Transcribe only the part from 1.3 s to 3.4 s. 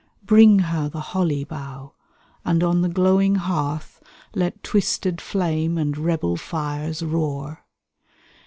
bough. And on the glowing